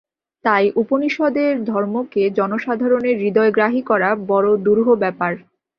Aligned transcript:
তাই 0.45 0.65
উপনিষদের 0.75 1.53
ধর্মকে 1.65 2.23
জনসাধারণের 2.37 3.15
হৃদয়গ্রাহী 3.17 3.81
করা 3.81 4.09
বড় 4.29 4.49
দুরূহ 4.57 4.87
ব্যাপার। 4.95 5.33